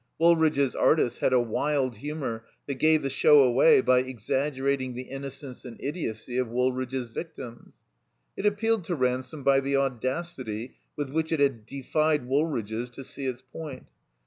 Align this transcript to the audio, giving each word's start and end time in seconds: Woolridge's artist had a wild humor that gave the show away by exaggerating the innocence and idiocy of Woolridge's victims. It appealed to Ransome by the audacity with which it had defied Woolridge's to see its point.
Woolridge's 0.17 0.75
artist 0.75 1.19
had 1.19 1.31
a 1.31 1.39
wild 1.39 1.97
humor 1.97 2.43
that 2.65 2.79
gave 2.79 3.03
the 3.03 3.09
show 3.11 3.43
away 3.43 3.81
by 3.81 3.99
exaggerating 3.99 4.95
the 4.95 5.03
innocence 5.03 5.63
and 5.63 5.77
idiocy 5.79 6.39
of 6.39 6.47
Woolridge's 6.47 7.09
victims. 7.09 7.75
It 8.35 8.47
appealed 8.47 8.83
to 8.85 8.95
Ransome 8.95 9.43
by 9.43 9.59
the 9.59 9.75
audacity 9.77 10.73
with 10.95 11.11
which 11.11 11.31
it 11.31 11.39
had 11.39 11.67
defied 11.67 12.25
Woolridge's 12.27 12.89
to 12.89 13.03
see 13.03 13.27
its 13.27 13.43
point. 13.43 13.85